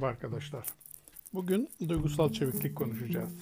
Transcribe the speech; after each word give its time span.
Merhaba 0.00 0.12
arkadaşlar. 0.12 0.66
Bugün 1.34 1.68
duygusal 1.88 2.32
çeviklik 2.32 2.76
konuşacağız. 2.76 3.32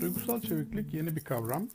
Duygusal 0.00 0.40
çeviklik 0.40 0.94
yeni 0.94 1.16
bir 1.16 1.20
kavram. 1.20 1.68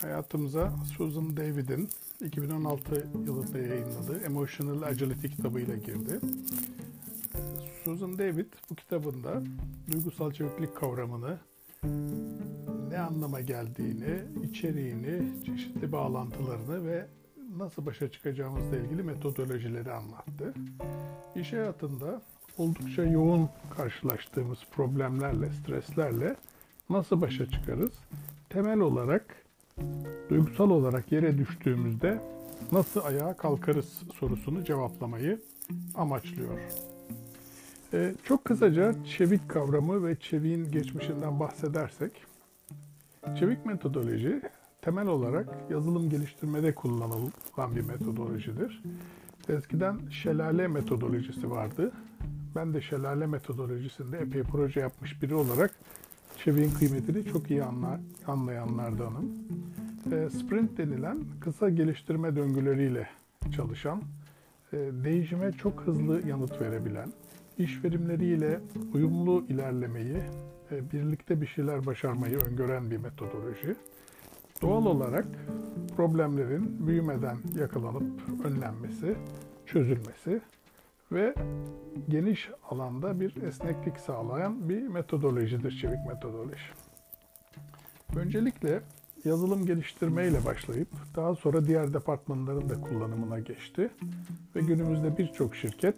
Hayatımıza 0.00 0.72
Susan 0.96 1.36
David'in 1.36 1.88
2016 2.24 3.08
yılında 3.26 3.58
yayınladığı 3.58 4.18
Emotional 4.18 4.82
Agility 4.82 5.26
kitabıyla 5.26 5.76
girdi. 5.76 6.20
Susan 7.84 8.18
David 8.18 8.52
bu 8.70 8.74
kitabında 8.74 9.42
duygusal 9.92 10.32
çeviklik 10.32 10.76
kavramını 10.76 11.38
ne 12.88 12.98
anlama 12.98 13.40
geldiğini, 13.40 14.20
içeriğini, 14.44 15.44
çeşitli 15.46 15.92
bağlantılarını 15.92 16.86
ve 16.86 17.06
nasıl 17.56 17.86
başa 17.86 18.10
çıkacağımızla 18.10 18.76
ilgili 18.76 19.02
metodolojileri 19.02 19.92
anlattı. 19.92 20.54
İş 21.36 21.52
hayatında 21.52 22.22
oldukça 22.58 23.04
yoğun 23.04 23.48
karşılaştığımız 23.76 24.58
problemlerle, 24.72 25.50
streslerle 25.50 26.36
nasıl 26.90 27.20
başa 27.20 27.50
çıkarız? 27.50 27.90
Temel 28.48 28.80
olarak 28.80 29.36
duygusal 30.30 30.70
olarak 30.70 31.12
yere 31.12 31.38
düştüğümüzde 31.38 32.20
nasıl 32.72 33.04
ayağa 33.04 33.36
kalkarız 33.36 34.02
sorusunu 34.14 34.64
cevaplamayı 34.64 35.40
amaçlıyor. 35.94 36.58
Ee, 37.94 38.14
çok 38.24 38.44
kısaca 38.44 38.94
çevik 39.04 39.48
kavramı 39.48 40.06
ve 40.06 40.16
çeviğin 40.16 40.70
geçmişinden 40.70 41.40
bahsedersek, 41.40 42.12
çevik 43.38 43.66
metodoloji 43.66 44.42
temel 44.82 45.06
olarak 45.06 45.48
yazılım 45.70 46.10
geliştirmede 46.10 46.74
kullanılan 46.74 47.76
bir 47.76 47.80
metodolojidir. 47.80 48.82
Eskiden 49.48 49.98
şelale 50.10 50.68
metodolojisi 50.68 51.50
vardı. 51.50 51.92
Ben 52.56 52.74
de 52.74 52.80
şelale 52.80 53.26
metodolojisinde 53.26 54.18
epey 54.18 54.42
proje 54.42 54.80
yapmış 54.80 55.22
biri 55.22 55.34
olarak 55.34 55.70
çeviğin 56.44 56.70
kıymetini 56.70 57.24
çok 57.24 57.50
iyi 57.50 57.62
anlayanlardanım. 58.26 59.32
E, 60.12 60.30
sprint 60.30 60.78
denilen 60.78 61.18
kısa 61.40 61.68
geliştirme 61.68 62.36
döngüleriyle 62.36 63.08
çalışan, 63.56 64.02
e, 64.72 64.76
değişime 64.76 65.52
çok 65.52 65.80
hızlı 65.80 66.28
yanıt 66.28 66.60
verebilen, 66.60 67.12
iş 67.58 67.84
verimleriyle 67.84 68.60
uyumlu 68.94 69.44
ilerlemeyi, 69.48 70.16
e, 70.70 70.92
birlikte 70.92 71.40
bir 71.40 71.46
şeyler 71.46 71.86
başarmayı 71.86 72.38
öngören 72.38 72.90
bir 72.90 72.96
metodoloji. 72.96 73.76
Doğal 74.62 74.86
olarak 74.86 75.26
problemlerin 75.96 76.86
büyümeden 76.86 77.36
yakalanıp 77.58 78.20
önlenmesi, 78.44 79.16
çözülmesi 79.66 80.40
ve 81.12 81.34
geniş 82.08 82.50
alanda 82.70 83.20
bir 83.20 83.42
esneklik 83.42 83.98
sağlayan 83.98 84.68
bir 84.68 84.82
metodolojidir 84.82 85.78
çevik 85.80 86.06
metodoloji. 86.08 86.62
Öncelikle 88.16 88.82
yazılım 89.24 89.66
geliştirme 89.66 90.28
ile 90.28 90.44
başlayıp 90.44 90.88
daha 91.16 91.34
sonra 91.34 91.66
diğer 91.66 91.94
departmanların 91.94 92.68
da 92.68 92.80
kullanımına 92.80 93.38
geçti 93.38 93.90
ve 94.56 94.60
günümüzde 94.60 95.18
birçok 95.18 95.56
şirket 95.56 95.96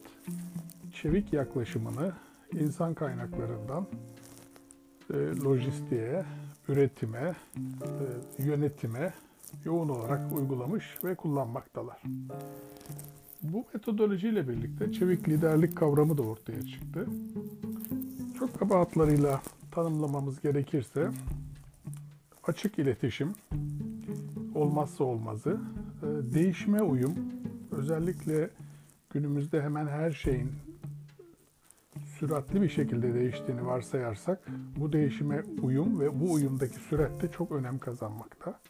çevik 0.93 1.33
yaklaşımını 1.33 2.13
insan 2.53 2.95
kaynaklarından 2.95 3.87
e, 5.11 5.15
lojistiğe, 5.17 6.25
üretime, 6.69 7.35
e, 8.39 8.43
yönetime 8.43 9.15
yoğun 9.65 9.89
olarak 9.89 10.33
uygulamış 10.33 10.99
ve 11.05 11.15
kullanmaktalar. 11.15 12.03
Bu 13.43 13.65
metodolojiyle 13.75 14.49
birlikte 14.49 14.93
çevik 14.93 15.29
liderlik 15.29 15.77
kavramı 15.77 16.19
da 16.19 16.23
ortaya 16.23 16.63
çıktı. 16.63 17.07
Çok 18.39 18.59
kaba 18.59 18.81
hatlarıyla 18.81 19.43
tanımlamamız 19.71 20.41
gerekirse 20.41 21.11
açık 22.45 22.79
iletişim 22.79 23.33
olmazsa 24.55 25.05
olmazı, 25.05 25.61
e, 26.03 26.35
değişime 26.35 26.83
uyum, 26.83 27.15
özellikle 27.71 28.51
günümüzde 29.11 29.63
hemen 29.63 29.87
her 29.87 30.13
şeyin 30.13 30.53
süratli 32.27 32.63
bir 32.63 32.69
şekilde 32.69 33.15
değiştiğini 33.15 33.67
varsayarsak 33.67 34.39
bu 34.77 34.93
değişime 34.93 35.43
uyum 35.63 36.01
ve 36.01 36.21
bu 36.21 36.33
uyumdaki 36.33 36.79
sürat 36.79 37.33
çok 37.33 37.53
önem 37.53 37.79
kazanmakta. 37.79 38.61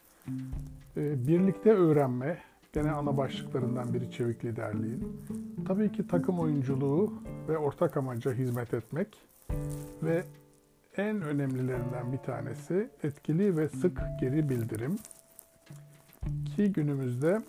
Ee, 0.97 1.27
birlikte 1.27 1.73
öğrenme 1.73 2.37
gene 2.73 2.91
ana 2.91 3.17
başlıklarından 3.17 3.93
biri 3.93 4.11
çevik 4.11 4.45
liderliğin. 4.45 5.21
Tabii 5.67 5.91
ki 5.91 6.07
takım 6.07 6.39
oyunculuğu 6.39 7.13
ve 7.47 7.57
ortak 7.57 7.97
amaca 7.97 8.33
hizmet 8.33 8.73
etmek 8.73 9.17
ve 10.03 10.23
en 10.97 11.21
önemlilerinden 11.21 12.11
bir 12.11 12.17
tanesi 12.17 12.89
etkili 13.03 13.57
ve 13.57 13.69
sık 13.69 14.01
geri 14.21 14.49
bildirim 14.49 14.95
ki 16.55 16.71
günümüzde 16.73 17.41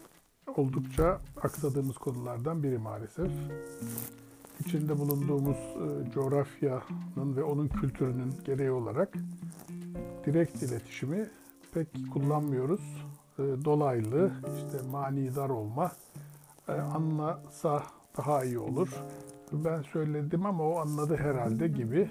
oldukça 0.56 1.20
aksadığımız 1.42 1.98
konulardan 1.98 2.62
biri 2.62 2.78
maalesef 2.78 3.30
içinde 4.60 4.98
bulunduğumuz 4.98 5.56
e, 5.56 6.10
coğrafyanın 6.10 7.36
ve 7.36 7.44
onun 7.44 7.68
kültürünün 7.68 8.34
gereği 8.44 8.70
olarak 8.70 9.14
direkt 10.26 10.62
iletişimi 10.62 11.28
pek 11.74 11.88
kullanmıyoruz. 12.12 13.06
E, 13.38 13.42
dolaylı, 13.42 14.32
işte 14.56 14.88
manidar 14.90 15.48
olma, 15.48 15.92
e, 16.68 16.72
anlasa 16.72 17.82
daha 18.16 18.44
iyi 18.44 18.58
olur. 18.58 18.88
Ben 19.52 19.82
söyledim 19.82 20.46
ama 20.46 20.64
o 20.64 20.78
anladı 20.78 21.16
herhalde 21.16 21.68
gibi 21.68 22.10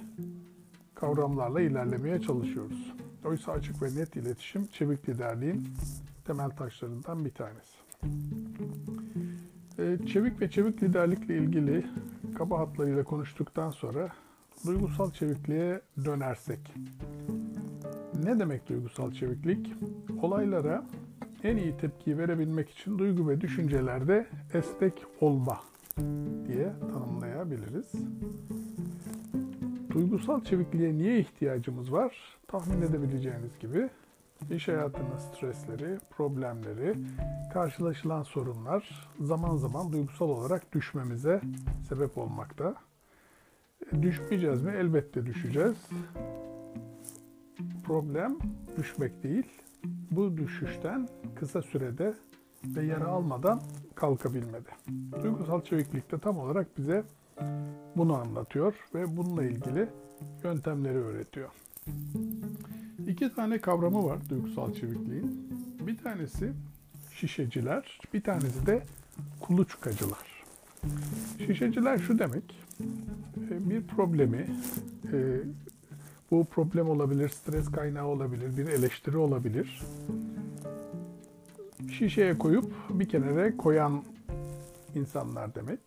kavramlarla 0.96 1.62
ilerlemeye 1.62 2.22
çalışıyoruz. 2.22 2.94
Oysa 3.26 3.52
açık 3.52 3.82
ve 3.82 4.02
net 4.02 4.16
iletişim 4.16 4.68
çevik 4.68 5.10
liderliğin 5.10 5.68
temel 6.26 6.50
taşlarından 6.50 7.26
bir 7.26 7.32
tanesi. 7.32 7.78
E, 9.80 9.98
çevik 10.08 10.42
ve 10.42 10.50
çevik 10.50 10.84
liderlikle 10.84 11.38
ilgili 11.38 11.86
kaba 12.38 12.60
hatlarıyla 12.60 13.04
konuştuktan 13.04 13.70
sonra 13.70 14.10
duygusal 14.66 15.12
çevikliğe 15.12 15.82
dönersek. 16.06 16.60
Ne 18.24 18.40
demek 18.40 18.70
duygusal 18.70 19.12
çeviklik? 19.12 19.74
Olaylara 20.22 20.86
en 21.44 21.58
iyi 21.58 21.78
tepkiyi 21.78 22.18
verebilmek 22.18 22.70
için 22.70 22.98
duygu 23.00 23.30
ve 23.30 23.42
düşüncelerde 23.42 24.28
esnek 24.54 24.94
olma 25.22 25.60
diye 26.48 26.74
tanımlayabiliriz. 26.94 27.92
Duygusal 29.94 30.44
çevikliğe 30.44 30.94
niye 30.94 31.20
ihtiyacımız 31.20 31.92
var? 31.92 32.16
Tahmin 32.48 32.82
edebileceğiniz 32.82 33.60
gibi 33.60 33.90
iş 34.52 34.68
hayatının 34.68 35.18
stresleri, 35.18 36.00
problemleri, 36.10 36.96
karşılaşılan 37.54 38.24
sorunlar 38.24 39.10
zaman 39.20 39.56
zaman 39.56 39.94
duygusal 39.94 40.30
olarak 40.30 40.74
düşmemize 40.74 41.42
sebep 41.90 42.18
olmakta. 42.18 42.76
E, 43.92 44.02
düşmeyeceğiz 44.04 44.62
mi? 44.62 44.72
Elbette 44.78 45.26
düşeceğiz. 45.26 45.90
Problem 47.86 48.38
düşmek 48.78 49.24
değil, 49.24 49.46
bu 50.12 50.38
düşüşten 50.38 51.08
kısa 51.36 51.62
sürede 51.62 52.14
ve 52.66 52.86
yara 52.86 53.08
almadan 53.08 53.62
kalkabilmede. 53.96 54.70
Duygusal 55.24 55.62
çeviklik 55.62 56.12
de 56.12 56.18
tam 56.20 56.38
olarak 56.38 56.78
bize 56.78 57.04
bunu 57.96 58.16
anlatıyor 58.16 58.74
ve 58.96 59.18
bununla 59.18 59.44
ilgili 59.44 59.90
yöntemleri 60.44 60.98
öğretiyor. 60.98 61.50
İki 63.16 63.36
tane 63.36 63.62
kavramı 63.62 64.06
var 64.06 64.20
duygusal 64.30 64.74
çevikliğin. 64.74 65.50
Bir 65.88 65.98
tanesi 65.98 66.52
şişeciler, 67.14 68.00
bir 68.14 68.22
tanesi 68.22 68.66
de 68.66 68.84
kuluçkacılar. 69.40 70.44
Şişeciler 71.48 71.98
şu 71.98 72.20
demek, 72.20 72.44
e, 73.52 73.70
bir 73.70 73.88
problemi, 73.88 74.48
e, 75.14 75.40
bu 76.32 76.46
problem 76.46 76.90
olabilir, 76.90 77.30
stres 77.30 77.72
kaynağı 77.72 78.06
olabilir, 78.06 78.58
bir 78.58 78.68
eleştiri 78.68 79.18
olabilir. 79.18 79.82
Şişeye 81.92 82.38
koyup 82.38 82.74
bir 82.90 83.10
kenara 83.10 83.58
koyan 83.58 84.04
insanlar 84.96 85.56
demek. 85.56 85.80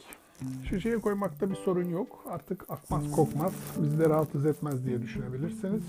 Şişeye 0.70 0.98
koymakta 0.98 1.50
bir 1.50 1.56
sorun 1.56 1.88
yok. 1.88 2.24
Artık 2.30 2.70
akmaz 2.70 3.10
kokmaz, 3.12 3.52
bizi 3.82 3.98
de 3.98 4.08
rahatsız 4.08 4.46
etmez 4.46 4.86
diye 4.86 5.02
düşünebilirsiniz. 5.02 5.82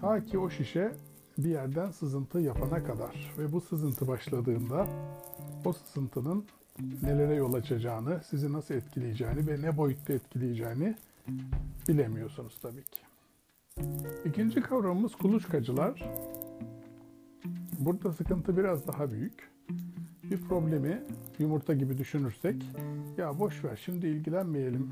Ta 0.00 0.24
ki 0.24 0.38
o 0.38 0.50
şişe 0.50 0.92
bir 1.38 1.50
yerden 1.50 1.90
sızıntı 1.90 2.40
yapana 2.40 2.84
kadar 2.84 3.34
ve 3.38 3.52
bu 3.52 3.60
sızıntı 3.60 4.08
başladığında 4.08 4.86
o 5.64 5.72
sızıntının 5.72 6.44
nelere 7.02 7.34
yol 7.34 7.52
açacağını, 7.52 8.20
sizi 8.24 8.52
nasıl 8.52 8.74
etkileyeceğini 8.74 9.46
ve 9.46 9.62
ne 9.62 9.76
boyutta 9.76 10.12
etkileyeceğini 10.12 10.94
bilemiyorsunuz 11.88 12.58
tabii 12.62 12.84
ki. 12.84 13.00
İkinci 14.24 14.60
kavramımız 14.60 15.14
kuluçkacılar. 15.14 16.10
Burada 17.78 18.12
sıkıntı 18.12 18.56
biraz 18.56 18.86
daha 18.86 19.10
büyük. 19.10 19.50
bir 20.22 20.40
problemi 20.40 21.02
yumurta 21.38 21.74
gibi 21.74 21.98
düşünürsek 21.98 22.56
ya 23.16 23.38
boş 23.38 23.64
ver 23.64 23.80
şimdi 23.84 24.06
ilgilenmeyelim. 24.06 24.90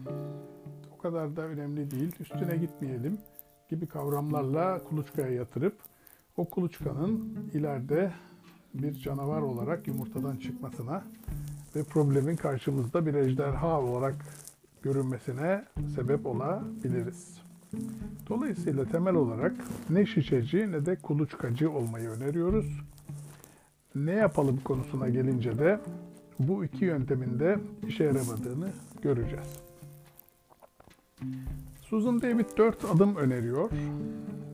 O 0.95 0.99
kadar 0.99 1.37
da 1.37 1.43
önemli 1.43 1.91
değil. 1.91 2.13
Üstüne 2.21 2.57
gitmeyelim 2.57 3.19
gibi 3.69 3.87
kavramlarla 3.87 4.85
kuluçkaya 4.85 5.29
yatırıp 5.29 5.77
o 6.37 6.45
kuluçkanın 6.45 7.39
ileride 7.55 8.13
bir 8.75 8.95
canavar 8.95 9.43
olarak 9.43 9.87
yumurtadan 9.87 10.37
çıkmasına 10.37 11.05
ve 11.77 11.83
problemin 11.85 12.37
karşımızda 12.37 13.07
bir 13.07 13.15
ejderha 13.15 13.81
olarak 13.81 14.15
görünmesine 14.83 15.65
sebep 15.95 16.27
olabiliriz. 16.27 17.41
Dolayısıyla 18.29 18.85
temel 18.85 19.15
olarak 19.15 19.55
ne 19.91 20.07
şişeci 20.07 20.73
ne 20.73 20.87
de 20.87 20.97
kuluçkacı 20.97 21.71
olmayı 21.71 22.09
öneriyoruz. 22.09 22.81
Ne 23.95 24.13
yapalım 24.13 24.61
konusuna 24.65 25.09
gelince 25.09 25.59
de 25.59 25.81
bu 26.39 26.65
iki 26.65 26.85
yöntemin 26.85 27.39
de 27.39 27.59
işe 27.89 28.05
yaramadığını 28.05 28.71
göreceğiz. 29.03 29.61
Susan 31.89 32.23
David 32.23 32.47
dört 32.57 32.85
adım 32.85 33.17
öneriyor. 33.17 33.71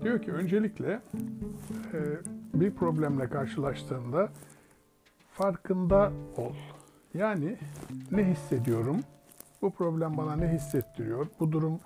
Diyor 0.03 0.23
ki 0.23 0.33
öncelikle 0.33 1.01
e, 1.93 2.01
bir 2.55 2.71
problemle 2.71 3.29
karşılaştığında 3.29 4.29
farkında 5.31 6.13
ol. 6.37 6.55
Yani 7.15 7.57
ne 8.11 8.25
hissediyorum? 8.25 9.01
Bu 9.63 9.71
problem 9.71 10.17
bana 10.17 10.37
ne 10.37 10.49
hissettiriyor? 10.49 11.27
Bu 11.41 11.53
durum 11.53 11.81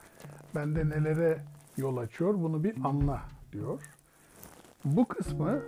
bende 0.55 0.89
nelere 0.89 1.39
yol 1.77 1.97
açıyor? 1.97 2.35
Bunu 2.35 2.65
bir 2.65 2.75
anla 2.85 3.23
diyor. 3.53 3.83
Bu 4.85 5.05
kısmı 5.05 5.63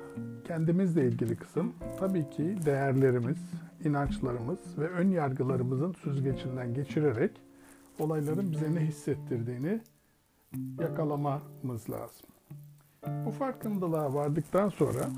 kendimizle 0.46 1.06
ilgili 1.06 1.36
kısım. 1.36 1.72
Tabii 2.00 2.30
ki 2.30 2.56
değerlerimiz, 2.66 3.38
inançlarımız 3.84 4.78
ve 4.78 4.88
ön 4.88 5.10
yargılarımızın 5.10 5.92
süzgecinden 5.92 6.74
geçirerek 6.74 7.30
olayların 8.00 8.52
bize 8.52 8.74
ne 8.74 8.80
hissettirdiğini 8.80 9.80
yakalamamız 10.80 11.90
lazım. 11.90 12.26
Bu 13.26 13.30
farkındalığa 13.30 14.14
vardıktan 14.14 14.68
sonra 14.68 15.10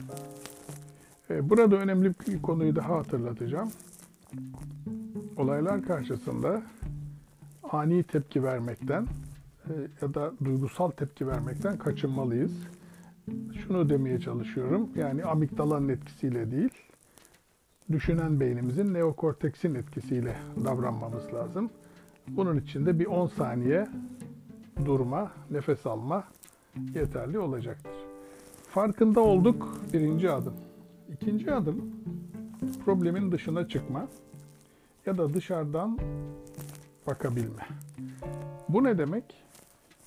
e, 1.30 1.50
burada 1.50 1.76
önemli 1.76 2.14
bir 2.28 2.42
konuyu 2.42 2.76
daha 2.76 2.96
hatırlatacağım. 2.96 3.70
Olaylar 5.36 5.82
karşısında 5.82 6.62
ani 7.62 8.02
tepki 8.02 8.44
vermekten 8.44 9.06
e, 9.68 9.72
ya 10.02 10.14
da 10.14 10.32
duygusal 10.44 10.90
tepki 10.90 11.26
vermekten 11.26 11.78
kaçınmalıyız. 11.78 12.52
Şunu 13.62 13.88
demeye 13.88 14.20
çalışıyorum. 14.20 14.90
Yani 14.96 15.24
amigdalanın 15.24 15.88
etkisiyle 15.88 16.50
değil, 16.50 16.72
düşünen 17.92 18.40
beynimizin 18.40 18.94
neokorteksin 18.94 19.74
etkisiyle 19.74 20.36
davranmamız 20.64 21.34
lazım. 21.34 21.70
Bunun 22.28 22.58
için 22.58 22.86
de 22.86 22.98
bir 22.98 23.06
10 23.06 23.26
saniye 23.26 23.88
durma, 24.84 25.32
nefes 25.50 25.86
alma 25.86 26.24
yeterli 26.94 27.38
olacaktır. 27.38 27.92
Farkında 28.68 29.20
olduk 29.20 29.76
birinci 29.92 30.30
adım. 30.30 30.54
İkinci 31.12 31.52
adım 31.52 31.92
problemin 32.84 33.32
dışına 33.32 33.68
çıkma 33.68 34.08
ya 35.06 35.18
da 35.18 35.34
dışarıdan 35.34 35.98
bakabilme. 37.06 37.66
Bu 38.68 38.84
ne 38.84 38.98
demek? 38.98 39.24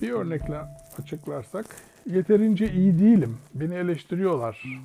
Bir 0.00 0.10
örnekle 0.10 0.60
açıklarsak 0.98 1.66
yeterince 2.06 2.72
iyi 2.72 2.98
değilim, 2.98 3.38
beni 3.54 3.74
eleştiriyorlar 3.74 4.82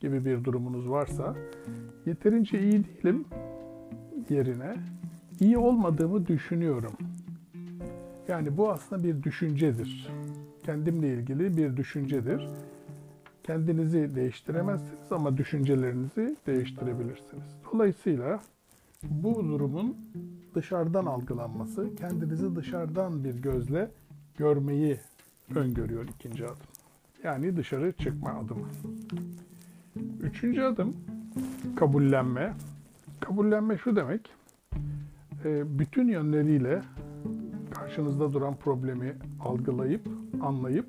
gibi 0.00 0.24
bir 0.24 0.44
durumunuz 0.44 0.90
varsa 0.90 1.34
yeterince 2.06 2.60
iyi 2.60 2.84
değilim 2.84 3.24
yerine 4.30 4.76
iyi 5.40 5.58
olmadığımı 5.58 6.26
düşünüyorum. 6.26 6.92
Yani 8.28 8.56
bu 8.56 8.70
aslında 8.70 9.04
bir 9.04 9.22
düşüncedir. 9.22 10.10
Kendimle 10.64 11.14
ilgili 11.14 11.56
bir 11.56 11.76
düşüncedir. 11.76 12.48
Kendinizi 13.42 14.14
değiştiremezsiniz 14.14 15.12
ama 15.12 15.36
düşüncelerinizi 15.36 16.36
değiştirebilirsiniz. 16.46 17.44
Dolayısıyla 17.72 18.40
bu 19.02 19.34
durumun 19.44 19.96
dışarıdan 20.54 21.06
algılanması, 21.06 21.94
kendinizi 21.96 22.56
dışarıdan 22.56 23.24
bir 23.24 23.34
gözle 23.34 23.90
görmeyi 24.38 25.00
öngörüyor 25.54 26.08
ikinci 26.08 26.44
adım. 26.44 26.56
Yani 27.24 27.56
dışarı 27.56 27.92
çıkma 27.92 28.30
adımı. 28.30 28.66
Üçüncü 30.22 30.62
adım 30.62 30.96
kabullenme. 31.76 32.52
Kabullenme 33.20 33.78
şu 33.78 33.96
demek, 33.96 34.30
bütün 35.44 36.08
yönleriyle 36.08 36.82
karşınızda 37.70 38.32
duran 38.32 38.56
problemi 38.56 39.16
algılayıp, 39.40 40.08
anlayıp, 40.42 40.86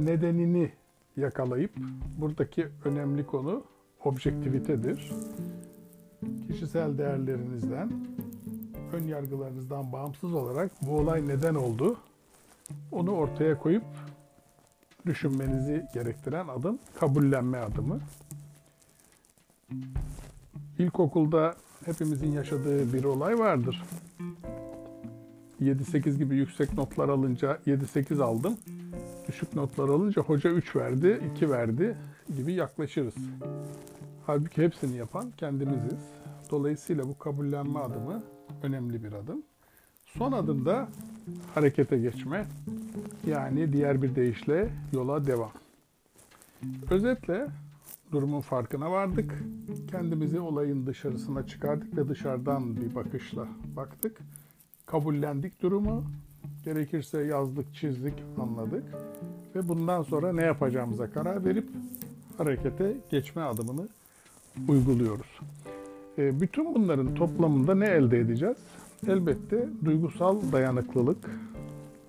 nedenini 0.00 0.72
yakalayıp, 1.16 1.70
buradaki 2.18 2.66
önemli 2.84 3.26
konu 3.26 3.64
objektivitedir. 4.04 5.12
Kişisel 6.48 6.98
değerlerinizden, 6.98 7.90
ön 8.92 9.04
yargılarınızdan 9.04 9.92
bağımsız 9.92 10.34
olarak 10.34 10.70
bu 10.82 10.98
olay 10.98 11.28
neden 11.28 11.54
oldu, 11.54 11.96
onu 12.92 13.10
ortaya 13.10 13.58
koyup 13.58 13.84
düşünmenizi 15.06 15.86
gerektiren 15.94 16.48
adım 16.48 16.78
kabullenme 17.00 17.58
adımı. 17.58 18.00
İlkokulda 20.78 21.54
hepimizin 21.84 22.32
yaşadığı 22.32 22.92
bir 22.92 23.04
olay 23.04 23.38
vardır. 23.38 23.82
7-8 25.60 26.18
gibi 26.18 26.36
yüksek 26.36 26.74
notlar 26.74 27.08
alınca 27.08 27.58
7-8 27.66 28.22
aldım. 28.22 28.56
Düşük 29.28 29.54
notlar 29.54 29.88
alınca 29.88 30.22
hoca 30.22 30.50
3 30.50 30.76
verdi, 30.76 31.20
2 31.34 31.50
verdi 31.50 31.96
gibi 32.36 32.52
yaklaşırız. 32.52 33.14
Halbuki 34.26 34.62
hepsini 34.62 34.96
yapan 34.96 35.30
kendimiziz. 35.36 35.98
Dolayısıyla 36.50 37.08
bu 37.08 37.18
kabullenme 37.18 37.78
adımı 37.78 38.22
önemli 38.62 39.04
bir 39.04 39.12
adım. 39.12 39.42
Son 40.06 40.32
adım 40.32 40.64
da 40.64 40.88
harekete 41.54 41.98
geçme. 41.98 42.46
Yani 43.26 43.72
diğer 43.72 44.02
bir 44.02 44.14
deyişle 44.14 44.68
yola 44.92 45.26
devam. 45.26 45.52
Özetle 46.90 47.46
durumun 48.12 48.40
farkına 48.40 48.90
vardık. 48.90 49.44
Kendimizi 49.90 50.40
olayın 50.40 50.86
dışarısına 50.86 51.46
çıkardık 51.46 51.96
ve 51.96 52.08
dışarıdan 52.08 52.76
bir 52.76 52.94
bakışla 52.94 53.46
baktık. 53.76 54.18
Kabullendik 54.86 55.62
durumu. 55.62 56.04
Gerekirse 56.64 57.22
yazdık, 57.22 57.74
çizdik, 57.74 58.14
anladık. 58.38 58.84
Ve 59.54 59.68
bundan 59.68 60.02
sonra 60.02 60.32
ne 60.32 60.42
yapacağımıza 60.42 61.10
karar 61.10 61.44
verip 61.44 61.68
harekete 62.38 62.96
geçme 63.10 63.42
adımını 63.42 63.88
uyguluyoruz. 64.68 65.40
E, 66.18 66.40
bütün 66.40 66.74
bunların 66.74 67.14
toplamında 67.14 67.74
ne 67.74 67.86
elde 67.86 68.18
edeceğiz? 68.18 68.56
Elbette 69.08 69.68
duygusal 69.84 70.52
dayanıklılık 70.52 71.30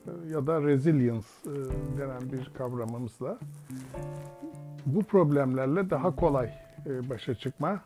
e, 0.07 0.29
ya 0.29 0.47
da 0.47 0.61
resilience 0.61 1.27
e, 1.45 1.51
denen 1.97 2.31
bir 2.31 2.51
kavramımızla 2.57 3.39
bu 4.85 5.03
problemlerle 5.03 5.89
daha 5.89 6.15
kolay 6.15 6.49
e, 6.85 7.09
başa 7.09 7.35
çıkma, 7.35 7.81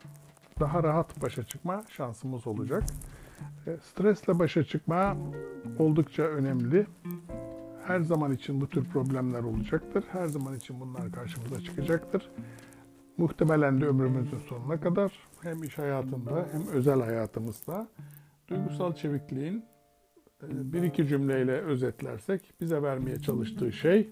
daha 0.60 0.84
rahat 0.84 1.22
başa 1.22 1.44
çıkma 1.44 1.84
şansımız 1.90 2.48
olacak. 2.48 2.84
E, 3.68 3.78
stresle 3.78 4.40
başa 4.40 4.64
çıkma 4.64 5.18
oldukça 5.80 6.24
önemli. 6.24 6.88
Her 7.88 8.00
zaman 8.00 8.32
için 8.32 8.62
bu 8.62 8.68
tür 8.70 8.86
problemler 8.86 9.44
olacaktır. 9.44 10.04
Her 10.12 10.28
zaman 10.28 10.56
için 10.56 10.80
bunlar 10.80 11.12
karşımıza 11.12 11.62
çıkacaktır. 11.62 12.30
Muhtemelen 13.18 13.82
de 13.82 13.86
ömrümüzün 13.86 14.40
sonuna 14.50 14.80
kadar 14.80 15.12
hem 15.42 15.64
iş 15.64 15.78
hayatında 15.78 16.48
hem 16.52 16.68
özel 16.68 17.02
hayatımızda 17.02 17.88
duygusal 18.48 18.94
çevikliğin 18.94 19.66
e, 20.44 20.74
bir 20.74 20.84
iki 20.84 21.08
cümleyle 21.08 21.62
özetlersek 21.62 22.54
bize 22.62 22.82
vermeye 22.82 23.20
çalıştığı 23.20 23.72
şey 23.72 24.10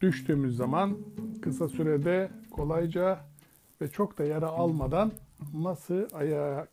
düştüğümüz 0.00 0.56
zaman 0.56 0.98
kısa 1.42 1.68
sürede 1.68 2.30
kolayca 2.50 3.20
ve 3.80 3.88
çok 3.88 4.18
da 4.18 4.24
yara 4.24 4.48
almadan 4.48 5.12
nasıl 5.54 6.08
ayağa 6.12 6.66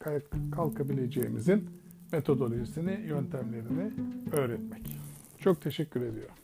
kalkabileceğimizin 0.52 1.70
metodolojisini, 2.12 3.02
yöntemlerini 3.08 3.94
öğretmek. 4.32 5.00
Çok 5.40 5.62
teşekkür 5.62 6.02
ediyorum. 6.02 6.36